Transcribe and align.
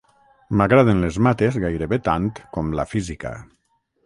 M'agraden 0.61 1.03
les 1.03 1.19
mates 1.27 1.59
gairebé 1.65 2.01
tant 2.09 2.27
com 2.57 2.73
la 2.81 2.87
física 2.95 3.37